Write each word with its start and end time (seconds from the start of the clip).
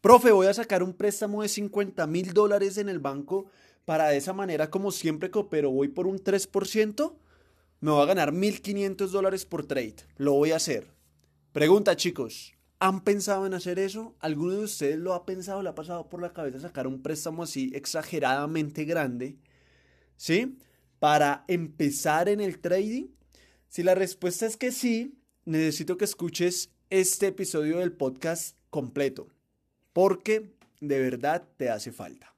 Profe, 0.00 0.30
voy 0.30 0.46
a 0.46 0.54
sacar 0.54 0.84
un 0.84 0.94
préstamo 0.94 1.42
de 1.42 1.48
50 1.48 2.06
mil 2.06 2.32
dólares 2.32 2.78
en 2.78 2.88
el 2.88 3.00
banco 3.00 3.50
para 3.84 4.08
de 4.08 4.18
esa 4.18 4.32
manera, 4.32 4.70
como 4.70 4.92
siempre 4.92 5.28
que 5.30 5.40
opero, 5.40 5.70
voy 5.70 5.88
por 5.88 6.06
un 6.06 6.18
3%, 6.18 7.16
me 7.80 7.90
voy 7.90 8.02
a 8.02 8.06
ganar 8.06 8.32
1.500 8.32 9.08
dólares 9.08 9.44
por 9.44 9.66
trade. 9.66 9.96
Lo 10.16 10.34
voy 10.34 10.52
a 10.52 10.56
hacer. 10.56 10.92
Pregunta, 11.50 11.96
chicos, 11.96 12.54
¿han 12.78 13.02
pensado 13.02 13.44
en 13.46 13.54
hacer 13.54 13.80
eso? 13.80 14.14
¿Alguno 14.20 14.52
de 14.52 14.64
ustedes 14.64 14.98
lo 14.98 15.14
ha 15.14 15.26
pensado, 15.26 15.62
le 15.62 15.70
ha 15.70 15.74
pasado 15.74 16.08
por 16.08 16.22
la 16.22 16.32
cabeza 16.32 16.60
sacar 16.60 16.86
un 16.86 17.02
préstamo 17.02 17.42
así 17.42 17.72
exageradamente 17.74 18.84
grande? 18.84 19.36
¿Sí? 20.16 20.58
Para 21.00 21.44
empezar 21.48 22.28
en 22.28 22.40
el 22.40 22.60
trading. 22.60 23.08
Si 23.68 23.82
la 23.82 23.96
respuesta 23.96 24.46
es 24.46 24.56
que 24.56 24.70
sí, 24.70 25.18
necesito 25.44 25.96
que 25.96 26.04
escuches 26.04 26.72
este 26.88 27.28
episodio 27.28 27.78
del 27.78 27.92
podcast 27.92 28.56
completo, 28.70 29.28
porque 29.98 30.54
de 30.80 31.00
verdad 31.00 31.42
te 31.56 31.70
hace 31.70 31.90
falta. 31.90 32.32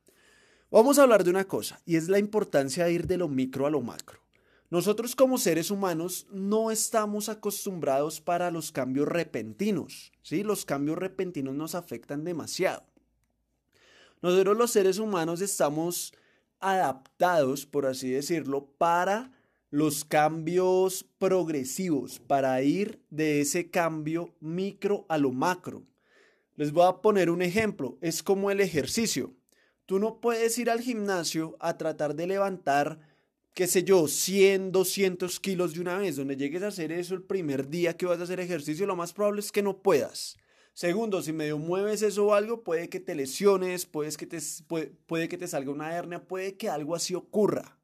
Vamos 0.71 0.99
a 0.99 1.03
hablar 1.03 1.25
de 1.25 1.31
una 1.31 1.47
cosa, 1.47 1.79
y 1.85 1.97
es 1.97 2.09
la 2.09 2.19
importancia 2.19 2.87
de 2.87 2.93
ir 2.95 3.07
de 3.07 3.19
lo 3.19 3.29
micro 3.29 3.67
a 3.67 3.71
lo 3.71 3.83
macro. 3.83 4.19
Nosotros 4.71 5.15
como 5.15 5.37
seres 5.37 5.71
humanos 5.71 6.27
no 6.33 6.71
estamos 6.71 7.29
acostumbrados 7.29 8.23
para 8.23 8.51
los 8.51 8.73
cambios 8.73 9.09
repentinos, 9.09 10.11
¿sí? 10.23 10.43
Los 10.43 10.65
cambios 10.65 10.97
repentinos 10.97 11.55
nos 11.55 11.75
afectan 11.75 12.25
demasiado. 12.25 12.83
Nosotros 14.23 14.57
los 14.57 14.71
seres 14.71 14.99
humanos 14.99 15.43
estamos 15.43 16.15
adaptados, 16.61 17.67
por 17.67 17.85
así 17.85 18.09
decirlo, 18.09 18.71
para 18.79 19.33
los 19.69 20.07
cambios 20.07 21.05
progresivos 21.19 22.21
para 22.21 22.63
ir 22.63 23.03
de 23.11 23.43
ese 23.43 23.69
cambio 23.69 24.35
micro 24.41 25.05
a 25.11 25.19
lo 25.19 25.31
macro. 25.31 25.90
Les 26.57 26.73
voy 26.73 26.87
a 26.87 27.01
poner 27.01 27.31
un 27.31 27.43
ejemplo, 27.43 27.99
es 28.01 28.23
como 28.23 28.51
el 28.51 28.61
ejercicio. 28.61 29.35
Tú 29.87 29.99
no 29.99 30.21
puedes 30.21 30.57
ir 30.59 30.71
al 30.71 30.81
gimnasio 30.81 31.57
a 31.59 31.77
tratar 31.77 32.15
de 32.15 32.27
levantar, 32.27 33.01
qué 33.55 33.67
sé 33.67 33.83
yo, 33.83 34.07
100, 34.09 34.73
200 34.73 35.41
kilos 35.41 35.75
de 35.75 35.81
una 35.81 35.99
vez. 35.99 36.17
Donde 36.17 36.37
llegues 36.37 36.63
a 36.63 36.69
hacer 36.69 36.93
eso 36.93 37.15
el 37.15 37.23
primer 37.23 37.69
día 37.69 37.97
que 37.97 38.07
vas 38.07 38.21
a 38.21 38.25
hacer 38.25 38.41
ejercicio, 38.41 38.87
lo 38.87 38.97
más 38.97 39.13
probable 39.13 39.41
es 39.41 39.51
que 39.51 39.63
no 39.63 39.83
puedas. 39.83 40.37
Segundo, 40.75 41.23
si 41.23 41.33
medio 41.33 41.59
mueves 41.59 42.03
eso 42.03 42.27
o 42.27 42.35
algo, 42.35 42.63
puede 42.63 42.89
que 42.89 43.01
te 43.01 43.15
lesiones, 43.15 43.87
puede 43.87 44.15
que 44.17 44.27
te, 44.27 44.39
puede 45.07 45.29
que 45.29 45.39
te 45.39 45.49
salga 45.49 45.73
una 45.73 45.95
hernia, 45.95 46.27
puede 46.27 46.57
que 46.57 46.69
algo 46.69 46.95
así 46.95 47.15
ocurra 47.15 47.81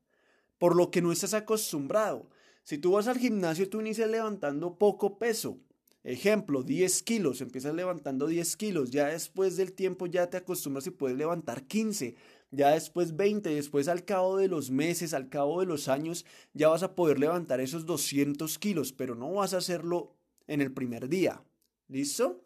por 0.59 0.77
lo 0.77 0.91
que 0.91 1.03
no 1.03 1.12
estás 1.12 1.35
acostumbrado. 1.35 2.29
Si 2.62 2.79
tú 2.79 2.93
vas 2.93 3.07
al 3.07 3.19
gimnasio, 3.19 3.69
tú 3.69 3.81
inicias 3.81 4.11
levantando 4.11 4.79
poco 4.79 5.19
peso. 5.19 5.59
Ejemplo, 6.07 6.62
10 6.62 7.03
kilos, 7.03 7.41
empiezas 7.41 7.75
levantando 7.75 8.29
10 8.29 8.57
kilos, 8.57 8.91
ya 8.91 9.09
después 9.09 9.57
del 9.57 9.73
tiempo 9.73 10.07
ya 10.07 10.31
te 10.31 10.37
acostumbras 10.37 10.87
y 10.87 10.91
puedes 10.91 11.19
levantar 11.19 11.67
15, 11.67 12.15
ya 12.53 12.71
después 12.71 13.17
20, 13.17 13.51
después 13.51 13.89
al 13.89 14.05
cabo 14.05 14.37
de 14.37 14.47
los 14.47 14.71
meses, 14.71 15.15
al 15.15 15.29
cabo 15.29 15.59
de 15.59 15.67
los 15.67 15.89
años, 15.89 16.25
ya 16.55 16.69
vas 16.69 16.84
a 16.84 16.95
poder 16.95 17.19
levantar 17.19 17.61
esos 17.61 17.87
200 17.87 18.57
kilos, 18.59 18.93
pero 18.93 19.17
no 19.17 19.33
vas 19.33 19.53
a 19.53 19.59
hacerlo 19.59 20.15
en 20.47 20.61
el 20.61 20.73
primer 20.73 21.09
día. 21.09 21.43
¿Listo? 21.89 22.41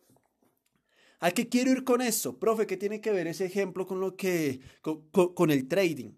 ¿A 1.19 1.31
qué 1.31 1.49
quiero 1.51 1.71
ir 1.71 1.85
con 1.85 2.01
esto? 2.01 2.39
Profe, 2.39 2.67
¿qué 2.67 2.79
tiene 2.79 3.03
que 3.03 3.13
ver 3.13 3.27
ese 3.27 3.45
ejemplo 3.45 3.87
con 3.87 4.01
lo 4.01 4.17
que, 4.17 4.61
con 4.81 5.51
el 5.51 5.69
trading? 5.69 6.13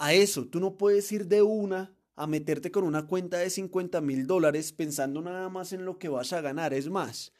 a 0.00 0.14
eso. 0.14 0.46
Tú 0.46 0.58
no 0.58 0.76
puedes 0.76 1.12
ir 1.12 1.26
de 1.26 1.42
una 1.42 1.94
a 2.20 2.26
meterte 2.26 2.70
con 2.70 2.84
una 2.84 3.06
cuenta 3.06 3.38
de 3.38 3.48
50 3.48 4.02
mil 4.02 4.26
dólares 4.26 4.72
pensando 4.72 5.22
nada 5.22 5.48
más 5.48 5.72
en 5.72 5.86
lo 5.86 5.98
que 5.98 6.10
vas 6.10 6.34
a 6.34 6.42
ganar. 6.42 6.74
Es 6.74 6.90
más, 6.90 7.32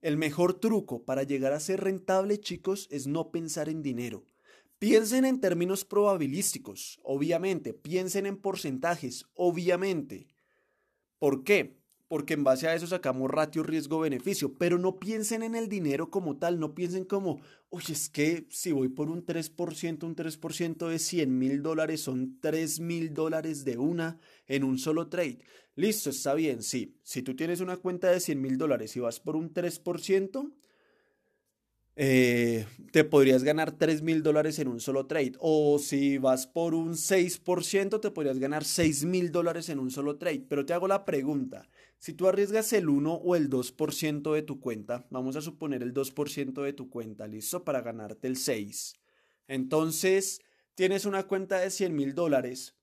el 0.00 0.16
mejor 0.16 0.54
truco 0.54 1.04
para 1.04 1.24
llegar 1.24 1.52
a 1.52 1.58
ser 1.58 1.80
rentable, 1.80 2.38
chicos, 2.38 2.86
es 2.92 3.08
no 3.08 3.32
pensar 3.32 3.68
en 3.68 3.82
dinero. 3.82 4.24
Piensen 4.78 5.24
en 5.24 5.40
términos 5.40 5.84
probabilísticos, 5.84 7.00
obviamente. 7.02 7.74
Piensen 7.74 8.26
en 8.26 8.36
porcentajes, 8.36 9.24
obviamente. 9.34 10.28
¿Por 11.18 11.42
qué? 11.42 11.77
Porque 12.08 12.34
en 12.34 12.42
base 12.42 12.66
a 12.66 12.74
eso 12.74 12.86
sacamos 12.86 13.30
ratio 13.30 13.62
riesgo-beneficio, 13.62 14.54
pero 14.54 14.78
no 14.78 14.98
piensen 14.98 15.42
en 15.42 15.54
el 15.54 15.68
dinero 15.68 16.10
como 16.10 16.38
tal, 16.38 16.58
no 16.58 16.74
piensen 16.74 17.04
como, 17.04 17.40
oye, 17.68 17.92
es 17.92 18.08
que 18.08 18.46
si 18.50 18.72
voy 18.72 18.88
por 18.88 19.10
un 19.10 19.24
3%, 19.24 20.04
un 20.04 20.16
3% 20.16 20.88
de 20.88 20.98
100 20.98 21.38
mil 21.38 21.62
dólares 21.62 22.00
son 22.00 22.38
3 22.40 22.80
mil 22.80 23.12
dólares 23.12 23.64
de 23.64 23.76
una 23.76 24.18
en 24.46 24.64
un 24.64 24.78
solo 24.78 25.08
trade. 25.08 25.38
Listo, 25.76 26.10
está 26.10 26.34
bien, 26.34 26.62
sí. 26.62 26.96
Si 27.04 27.22
tú 27.22 27.36
tienes 27.36 27.60
una 27.60 27.76
cuenta 27.76 28.10
de 28.10 28.20
100 28.20 28.40
mil 28.40 28.58
dólares 28.58 28.96
y 28.96 29.00
vas 29.00 29.20
por 29.20 29.36
un 29.36 29.52
3%, 29.52 30.50
eh, 32.00 32.64
te 32.92 33.02
podrías 33.02 33.42
ganar 33.42 33.72
3 33.72 34.02
mil 34.02 34.22
dólares 34.22 34.60
en 34.60 34.68
un 34.68 34.80
solo 34.80 35.06
trade. 35.06 35.32
O 35.40 35.78
si 35.78 36.18
vas 36.18 36.46
por 36.46 36.74
un 36.74 36.94
6%, 36.96 38.00
te 38.00 38.10
podrías 38.12 38.38
ganar 38.38 38.64
6 38.64 39.04
mil 39.04 39.32
dólares 39.32 39.68
en 39.68 39.78
un 39.78 39.90
solo 39.90 40.16
trade. 40.16 40.46
Pero 40.48 40.64
te 40.64 40.72
hago 40.72 40.88
la 40.88 41.04
pregunta, 41.04 41.68
si 41.98 42.12
tú 42.14 42.28
arriesgas 42.28 42.72
el 42.72 42.88
1 42.88 43.12
o 43.12 43.36
el 43.36 43.50
2% 43.50 44.32
de 44.32 44.42
tu 44.42 44.60
cuenta, 44.60 45.06
vamos 45.10 45.36
a 45.36 45.40
suponer 45.40 45.82
el 45.82 45.92
2% 45.92 46.62
de 46.62 46.72
tu 46.72 46.88
cuenta, 46.88 47.26
¿listo? 47.26 47.64
Para 47.64 47.80
ganarte 47.80 48.28
el 48.28 48.36
6. 48.36 48.94
Entonces, 49.46 50.40
tienes 50.74 51.04
una 51.04 51.26
cuenta 51.26 51.58
de 51.58 51.70
100 51.70 51.94
mil 51.94 52.14
dólares, 52.14 52.78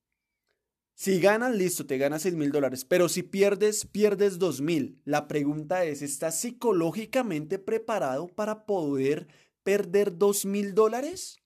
si 0.97 1.19
ganas, 1.19 1.53
listo, 1.53 1.85
te 1.85 1.97
ganas 1.97 2.21
6 2.21 2.35
mil 2.35 2.53
dólares, 2.53 2.85
pero 2.85 3.09
si 3.09 3.21
pierdes, 3.21 3.85
pierdes 3.85 4.39
2 4.39 4.61
mil. 4.61 5.01
La 5.03 5.27
pregunta 5.27 5.83
es, 5.83 6.01
¿estás 6.01 6.39
psicológicamente 6.39 7.59
preparado 7.59 8.27
para 8.27 8.65
poder 8.65 9.27
perder 9.63 10.17
2 10.17 10.45
mil 10.45 10.73
dólares? 10.73 11.41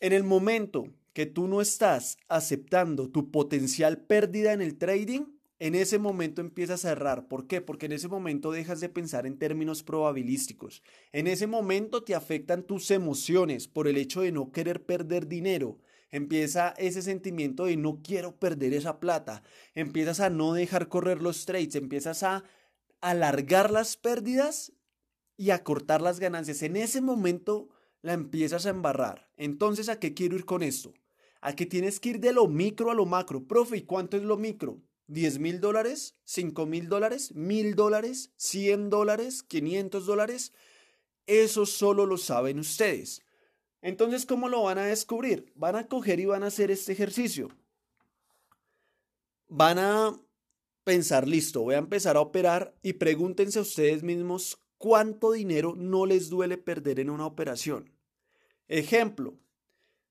En 0.00 0.14
el 0.14 0.24
momento 0.24 0.84
que 1.12 1.26
tú 1.26 1.46
no 1.46 1.60
estás 1.60 2.16
aceptando 2.26 3.10
tu 3.10 3.30
potencial 3.30 3.98
pérdida 3.98 4.54
en 4.54 4.62
el 4.62 4.78
trading, 4.78 5.26
en 5.58 5.74
ese 5.74 5.98
momento 5.98 6.40
empiezas 6.40 6.84
a 6.84 6.92
errar. 6.92 7.28
¿Por 7.28 7.46
qué? 7.46 7.60
Porque 7.60 7.86
en 7.86 7.92
ese 7.92 8.08
momento 8.08 8.52
dejas 8.52 8.80
de 8.80 8.88
pensar 8.88 9.26
en 9.26 9.38
términos 9.38 9.82
probabilísticos. 9.82 10.82
En 11.12 11.26
ese 11.26 11.46
momento 11.46 12.02
te 12.02 12.14
afectan 12.14 12.62
tus 12.62 12.90
emociones 12.90 13.68
por 13.68 13.88
el 13.88 13.96
hecho 13.96 14.20
de 14.20 14.32
no 14.32 14.52
querer 14.52 14.84
perder 14.84 15.26
dinero 15.26 15.78
empieza 16.10 16.74
ese 16.78 17.02
sentimiento 17.02 17.66
de 17.66 17.76
no 17.76 18.00
quiero 18.02 18.38
perder 18.38 18.72
esa 18.72 19.00
plata, 19.00 19.42
empiezas 19.74 20.20
a 20.20 20.30
no 20.30 20.54
dejar 20.54 20.88
correr 20.88 21.20
los 21.20 21.44
trades, 21.44 21.74
empiezas 21.74 22.22
a 22.22 22.44
alargar 23.00 23.70
las 23.70 23.96
pérdidas 23.96 24.72
y 25.36 25.50
a 25.50 25.62
cortar 25.62 26.02
las 26.02 26.18
ganancias. 26.18 26.62
En 26.62 26.76
ese 26.76 27.00
momento 27.00 27.68
la 28.02 28.12
empiezas 28.12 28.66
a 28.66 28.70
embarrar. 28.70 29.30
Entonces, 29.36 29.88
¿a 29.88 29.98
qué 29.98 30.14
quiero 30.14 30.36
ir 30.36 30.44
con 30.44 30.62
esto? 30.62 30.94
A 31.40 31.54
que 31.54 31.66
tienes 31.66 32.00
que 32.00 32.10
ir 32.10 32.20
de 32.20 32.32
lo 32.32 32.48
micro 32.48 32.90
a 32.90 32.94
lo 32.94 33.06
macro. 33.06 33.46
Profe, 33.46 33.76
¿y 33.76 33.82
cuánto 33.82 34.16
es 34.16 34.24
lo 34.24 34.36
micro? 34.36 34.82
¿10 35.08 35.38
mil 35.38 35.60
dólares? 35.60 36.14
¿5 36.26 36.66
mil 36.66 36.88
dólares? 36.88 37.34
¿Mil 37.34 37.74
dólares? 37.74 38.30
¿100 38.38 38.88
dólares? 38.88 39.44
¿500 39.48 40.00
dólares? 40.04 40.52
Eso 41.26 41.66
solo 41.66 42.06
lo 42.06 42.16
saben 42.16 42.58
ustedes. 42.58 43.22
Entonces, 43.82 44.26
¿cómo 44.26 44.48
lo 44.48 44.62
van 44.62 44.78
a 44.78 44.86
descubrir? 44.86 45.52
Van 45.54 45.76
a 45.76 45.86
coger 45.86 46.20
y 46.20 46.26
van 46.26 46.42
a 46.42 46.48
hacer 46.48 46.70
este 46.70 46.92
ejercicio. 46.92 47.48
Van 49.48 49.78
a 49.78 50.20
pensar, 50.84 51.28
listo, 51.28 51.62
voy 51.62 51.74
a 51.74 51.78
empezar 51.78 52.16
a 52.16 52.20
operar 52.20 52.74
y 52.82 52.94
pregúntense 52.94 53.60
ustedes 53.60 54.02
mismos 54.02 54.58
cuánto 54.78 55.32
dinero 55.32 55.74
no 55.76 56.06
les 56.06 56.28
duele 56.30 56.56
perder 56.56 57.00
en 57.00 57.10
una 57.10 57.26
operación. 57.26 57.92
Ejemplo, 58.68 59.34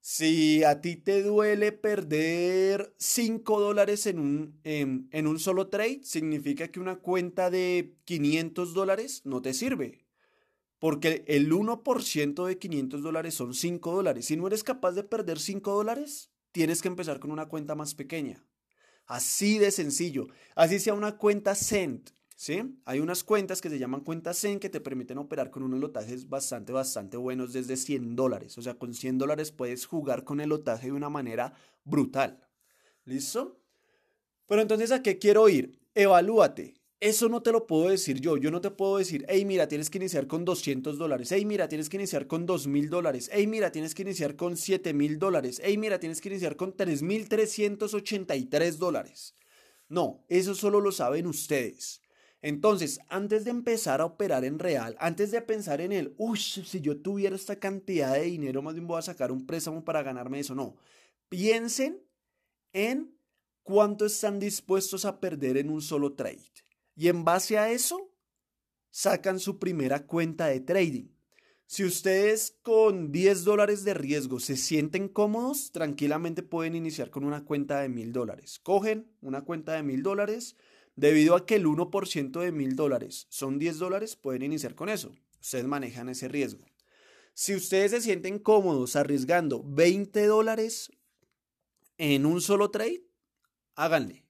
si 0.10 0.64
a 0.64 0.80
ti 0.80 0.96
te 0.96 1.22
duele 1.22 1.74
perder 1.74 2.96
5 2.98 3.60
dólares 3.60 4.06
en 4.06 4.20
un, 4.20 4.60
en, 4.64 5.28
un 5.28 5.38
solo 5.38 5.68
trade, 5.68 6.00
significa 6.04 6.70
que 6.70 6.80
una 6.80 6.96
cuenta 6.96 7.50
de 7.50 7.94
500 8.06 8.74
dólares 8.74 9.24
no 9.26 9.42
te 9.42 9.54
sirve. 9.54 10.06
Porque 10.80 11.26
el 11.28 11.52
1% 11.52 12.46
de 12.46 12.58
500 12.58 13.04
dólares 13.04 13.34
son 13.34 13.54
5 13.54 13.92
dólares. 13.94 14.28
Si 14.28 14.38
no 14.38 14.48
eres 14.48 14.64
capaz 14.64 14.94
de 14.94 15.04
perder 15.04 15.40
5 15.40 15.74
dólares, 15.74 16.32
tienes 16.54 16.82
que 16.82 16.88
empezar 16.88 17.20
con 17.20 17.32
una 17.32 17.50
cuenta 17.50 17.76
más 17.76 17.94
pequeña. 17.94 18.46
Así 19.08 19.58
de 19.58 19.72
sencillo. 19.72 20.28
Así 20.56 20.80
sea 20.80 20.94
una 20.94 21.18
cuenta 21.18 21.54
Cent. 21.54 22.12
¿Sí? 22.38 22.62
Hay 22.86 23.00
unas 23.00 23.26
cuentas 23.26 23.60
que 23.60 23.70
se 23.70 23.80
llaman 23.80 24.02
cuentas 24.02 24.38
Cent 24.38 24.62
que 24.62 24.70
te 24.70 24.80
permiten 24.80 25.18
operar 25.18 25.50
con 25.50 25.64
unos 25.64 25.82
lotajes 25.82 26.30
bastante, 26.30 26.72
bastante 26.72 27.18
buenos 27.18 27.52
desde 27.52 27.76
100 27.76 28.16
dólares. 28.16 28.58
O 28.58 28.62
sea, 28.62 28.76
con 28.76 28.94
100 28.94 29.18
dólares 29.18 29.52
puedes 29.52 29.86
jugar 29.86 30.24
con 30.24 30.40
el 30.40 30.50
lotaje 30.50 30.88
de 30.88 30.94
una 30.94 31.10
manera 31.10 31.54
brutal. 31.84 32.48
¿Listo? 33.04 33.60
Pero 34.46 34.62
entonces, 34.62 34.92
¿a 34.92 35.02
qué 35.02 35.18
quiero 35.18 35.50
ir? 35.50 35.80
Evalúate. 35.96 36.76
Eso 37.00 37.28
no 37.28 37.42
te 37.42 37.52
lo 37.52 37.68
puedo 37.68 37.90
decir 37.90 38.22
yo. 38.22 38.38
Yo 38.38 38.52
no 38.52 38.62
te 38.62 38.72
puedo 38.72 38.98
decir, 38.98 39.26
hey, 39.28 39.44
mira, 39.44 39.68
tienes 39.68 39.90
que 39.90 39.98
iniciar 39.98 40.28
con 40.28 40.46
200 40.46 40.98
dólares. 40.98 41.32
Hey, 41.32 41.46
mira, 41.46 41.68
tienes 41.68 41.90
que 41.90 41.98
iniciar 41.98 42.28
con 42.28 42.48
2.000 42.48 42.90
dólares. 42.90 43.30
Hey, 43.34 43.48
mira, 43.48 43.72
tienes 43.72 43.94
que 43.94 44.04
iniciar 44.04 44.36
con 44.36 44.56
7.000 44.56 45.18
dólares. 45.18 45.60
Hey, 45.64 45.78
mira, 45.78 46.00
tienes 46.00 46.22
que 46.22 46.30
iniciar 46.30 46.56
con 46.56 46.76
3.383 46.76 48.78
dólares. 48.78 49.36
No, 49.90 50.26
eso 50.28 50.56
solo 50.56 50.82
lo 50.82 50.92
saben 50.92 51.28
ustedes. 51.28 52.02
Entonces, 52.42 53.00
antes 53.10 53.46
de 53.46 53.52
empezar 53.52 54.00
a 54.00 54.06
operar 54.06 54.46
en 54.46 54.60
real, 54.60 54.96
antes 55.00 55.32
de 55.32 55.42
pensar 55.42 55.82
en 55.82 55.92
el, 55.92 56.14
uy, 56.18 56.38
si 56.38 56.82
yo 56.82 57.02
tuviera 57.02 57.36
esta 57.36 57.60
cantidad 57.60 58.14
de 58.14 58.24
dinero, 58.24 58.62
más 58.62 58.76
bien 58.76 58.88
voy 58.88 59.00
a 59.00 59.02
sacar 59.02 59.32
un 59.32 59.46
préstamo 59.46 59.84
para 59.84 60.04
ganarme 60.04 60.40
eso, 60.40 60.54
no. 60.54 60.76
Piensen 61.30 62.04
en 62.74 63.18
cuánto 63.64 64.06
están 64.06 64.40
dispuestos 64.40 65.04
a 65.06 65.20
perder 65.20 65.58
en 65.58 65.70
un 65.70 65.82
solo 65.82 66.14
trade. 66.14 66.44
Y 66.96 67.10
en 67.10 67.26
base 67.26 67.58
a 67.58 67.72
eso, 67.72 68.14
sacan 68.92 69.40
su 69.40 69.60
primera 69.60 70.06
cuenta 70.06 70.48
de 70.48 70.60
trading. 70.60 71.10
Si 71.66 71.84
ustedes 71.84 72.58
con 72.62 73.12
10 73.12 73.44
dólares 73.44 73.84
de 73.84 73.94
riesgo 73.94 74.40
se 74.40 74.56
sienten 74.56 75.10
cómodos, 75.10 75.74
tranquilamente 75.74 76.42
pueden 76.42 76.76
iniciar 76.76 77.10
con 77.10 77.26
una 77.26 77.44
cuenta 77.44 77.82
de 77.82 77.90
mil 77.90 78.14
dólares. 78.14 78.60
Cogen 78.64 79.12
una 79.20 79.44
cuenta 79.44 79.74
de 79.74 79.84
mil 79.84 80.02
dólares. 80.02 80.56
Debido 80.98 81.36
a 81.36 81.46
que 81.46 81.56
el 81.56 81.68
1% 81.68 82.40
de 82.42 82.52
mil 82.52 82.76
dólares 82.76 83.28
son 83.30 83.60
10 83.60 83.78
dólares, 83.78 84.16
pueden 84.16 84.42
iniciar 84.42 84.74
con 84.74 84.90
eso. 84.90 85.16
Ustedes 85.40 85.66
manejan 85.66 86.10
ese 86.10 86.28
riesgo. 86.28 86.66
Si 87.36 87.54
ustedes 87.54 87.92
se 87.92 88.02
sienten 88.02 88.40
cómodos 88.40 88.96
arriesgando 88.96 89.64
20 89.64 90.26
dólares 90.26 90.92
en 92.00 92.26
un 92.26 92.42
solo 92.42 92.72
trade, 92.72 93.04
háganle. 93.76 94.26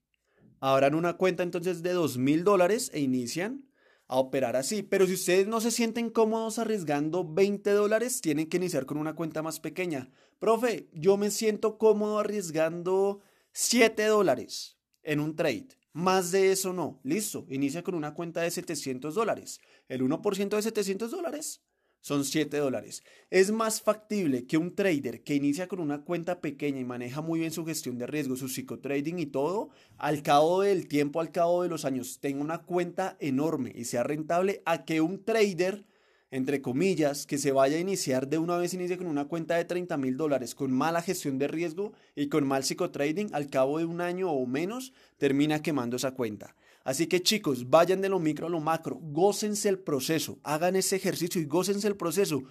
Abran 0.60 0.94
una 0.94 1.16
cuenta 1.16 1.42
entonces 1.42 1.84
de 1.84 1.94
2 1.94 2.18
mil 2.18 2.44
dólares 2.44 2.92
e 2.94 3.00
inician 3.00 3.72
a 4.08 4.18
operar 4.18 4.58
así. 4.58 4.84
Pero 4.84 5.08
si 5.08 5.14
ustedes 5.14 5.48
no 5.48 5.62
se 5.62 5.72
sienten 5.72 6.10
cómodos 6.10 6.60
arriesgando 6.60 7.24
20 7.26 7.72
dólares, 7.72 8.20
tienen 8.20 8.48
que 8.50 8.58
iniciar 8.58 8.86
con 8.86 8.98
una 8.98 9.16
cuenta 9.16 9.42
más 9.42 9.62
pequeña. 9.62 10.12
Profe, 10.38 10.90
yo 10.92 11.16
me 11.16 11.32
siento 11.32 11.78
cómodo 11.78 12.20
arriesgando 12.20 13.22
7 13.54 14.04
dólares 14.04 14.78
en 15.02 15.22
un 15.22 15.38
trade. 15.38 15.70
Más 15.98 16.30
de 16.30 16.52
eso 16.52 16.74
no. 16.74 17.00
Listo, 17.02 17.48
inicia 17.50 17.82
con 17.82 17.96
una 17.96 18.14
cuenta 18.14 18.42
de 18.42 18.52
700 18.52 19.16
dólares. 19.16 19.60
El 19.90 20.04
1% 20.04 20.56
de 20.56 20.62
700 20.62 21.10
dólares 21.10 21.64
son 22.02 22.24
7 22.24 22.56
dólares. 22.56 23.02
Es 23.32 23.50
más 23.50 23.82
factible 23.82 24.46
que 24.46 24.60
un 24.60 24.76
trader 24.76 25.24
que 25.24 25.34
inicia 25.34 25.68
con 25.68 25.80
una 25.80 26.04
cuenta 26.04 26.40
pequeña 26.40 26.80
y 26.80 26.86
maneja 26.86 27.22
muy 27.22 27.40
bien 27.40 27.52
su 27.52 27.66
gestión 27.66 27.98
de 27.98 28.06
riesgo, 28.06 28.36
su 28.36 28.48
psicotrading 28.48 29.18
y 29.18 29.26
todo, 29.26 29.72
al 29.98 30.22
cabo 30.22 30.62
del 30.62 30.88
tiempo, 30.88 31.20
al 31.20 31.32
cabo 31.32 31.64
de 31.64 31.70
los 31.70 31.84
años, 31.84 32.20
tenga 32.20 32.44
una 32.44 32.62
cuenta 32.62 33.18
enorme 33.20 33.72
y 33.74 33.86
sea 33.86 34.04
rentable 34.04 34.62
a 34.66 34.86
que 34.86 35.02
un 35.02 35.26
trader 35.26 35.84
entre 36.30 36.62
comillas, 36.62 37.26
que 37.26 37.38
se 37.38 37.52
vaya 37.52 37.78
a 37.78 37.80
iniciar 37.80 38.28
de 38.28 38.38
una 38.38 38.58
vez 38.58 38.74
inicie 38.74 38.98
con 38.98 39.08
una 39.08 39.26
cuenta 39.26 39.56
de 39.56 39.66
30 39.66 39.98
mil 39.98 40.18
dólares, 40.18 40.56
con 40.56 40.72
mala 40.72 41.02
gestión 41.02 41.38
de 41.38 41.48
riesgo 41.48 41.94
y 42.16 42.28
con 42.28 42.46
mal 42.46 42.64
psicotrading, 42.64 43.34
al 43.34 43.50
cabo 43.50 43.78
de 43.78 43.86
un 43.86 44.02
año 44.02 44.30
o 44.32 44.46
menos, 44.46 44.94
termina 45.18 45.62
quemando 45.62 45.96
esa 45.96 46.12
cuenta. 46.12 46.56
Así 46.84 47.08
que 47.08 47.22
chicos, 47.22 47.70
vayan 47.70 48.02
de 48.02 48.10
lo 48.10 48.20
micro 48.20 48.48
a 48.48 48.50
lo 48.50 48.60
macro, 48.60 48.98
gócense 49.02 49.70
el 49.70 49.80
proceso, 49.80 50.40
hagan 50.44 50.76
ese 50.76 50.96
ejercicio 50.96 51.42
y 51.42 51.46
gócense 51.46 51.88
el 51.88 51.98
proceso. 51.98 52.44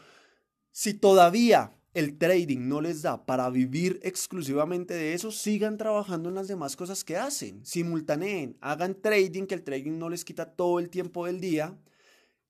Si 0.73 0.94
todavía 0.94 1.73
el 1.94 2.19
trading 2.19 2.69
no 2.69 2.82
les 2.82 3.00
da 3.00 3.25
para 3.25 3.49
vivir 3.49 3.99
exclusivamente 4.02 4.93
de 4.93 5.14
eso, 5.14 5.32
sigan 5.32 5.78
trabajando 5.78 6.28
en 6.28 6.34
las 6.34 6.49
demás 6.49 6.76
cosas 6.76 7.02
que 7.02 7.17
hacen, 7.17 7.64
simultaneen, 7.64 8.58
hagan 8.61 9.00
trading, 9.00 9.46
que 9.46 9.55
el 9.55 9.64
trading 9.64 9.99
no 9.99 10.11
les 10.11 10.23
quita 10.23 10.52
todo 10.52 10.78
el 10.78 10.90
tiempo 10.90 11.25
del 11.25 11.40
día 11.40 11.75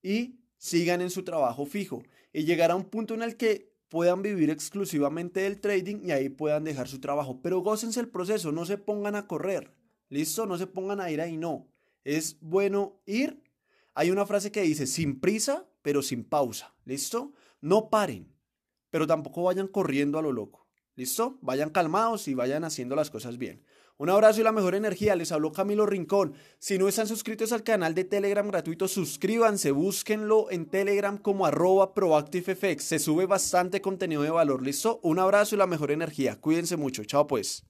y 0.03 0.41
sigan 0.59 1.01
en 1.01 1.11
su 1.11 1.23
trabajo 1.25 1.67
fijo 1.67 2.03
y 2.33 2.45
llegar 2.45 2.71
a 2.71 2.77
un 2.77 2.85
punto 2.85 3.15
en 3.15 3.23
el 3.23 3.37
que 3.37 3.73
puedan 3.89 4.23
vivir 4.23 4.51
exclusivamente 4.51 5.41
del 5.41 5.61
trading 5.61 6.01
y 6.05 6.11
ahí 6.11 6.29
puedan 6.29 6.65
dejar 6.65 6.89
su 6.89 7.01
trabajo. 7.01 7.41
Pero 7.43 7.61
gócense 7.61 8.01
el 8.01 8.09
proceso, 8.09 8.53
no 8.53 8.65
se 8.65 8.79
pongan 8.79 9.15
a 9.15 9.27
correr. 9.27 9.73
¿Listo? 10.09 10.47
No 10.47 10.57
se 10.59 10.67
pongan 10.67 11.01
a 11.01 11.11
ir 11.11 11.21
ahí, 11.21 11.37
no. 11.37 11.69
Es 12.05 12.39
bueno 12.41 13.01
ir. 13.07 13.43
Hay 13.95 14.11
una 14.11 14.27
frase 14.27 14.53
que 14.53 14.63
dice, 14.63 14.87
sin 14.87 15.21
prisa, 15.21 15.67
pero 15.83 16.03
sin 16.03 16.25
pausa. 16.25 16.75
¿Listo? 16.85 17.33
No 17.61 17.91
paren, 17.91 18.33
pero 18.91 19.07
tampoco 19.07 19.43
vayan 19.43 19.69
corriendo 19.69 20.19
a 20.19 20.23
lo 20.23 20.33
loco. 20.33 20.67
¿Listo? 20.95 21.39
Vayan 21.43 21.71
calmados 21.71 22.29
y 22.29 22.35
vayan 22.35 22.65
haciendo 22.65 22.95
las 22.97 23.11
cosas 23.11 23.39
bien. 23.39 23.63
Un 23.99 24.11
abrazo 24.11 24.41
y 24.41 24.45
la 24.45 24.53
mejor 24.53 24.75
energía. 24.75 25.17
Les 25.17 25.33
habló 25.33 25.53
Camilo 25.53 25.87
Rincón. 25.87 26.35
Si 26.59 26.77
no 26.77 26.87
están 26.87 27.07
suscritos 27.07 27.53
al 27.53 27.63
canal 27.63 27.95
de 27.95 28.05
Telegram 28.05 28.47
gratuito, 28.47 28.89
suscríbanse, 28.89 29.71
búsquenlo 29.71 30.51
en 30.51 30.67
Telegram 30.67 31.17
como 31.17 31.47
arroba 31.47 31.95
proactivefx. 31.95 32.85
Se 32.85 32.99
sube 32.99 33.25
bastante 33.25 33.81
contenido 33.81 34.23
de 34.23 34.31
valor. 34.31 34.63
¿Listo? 34.63 35.01
Un 35.03 35.19
abrazo 35.19 35.55
y 35.55 35.59
la 35.59 35.67
mejor 35.67 35.91
energía. 35.91 36.39
Cuídense 36.39 36.77
mucho. 36.77 37.05
Chao 37.05 37.27
pues. 37.27 37.65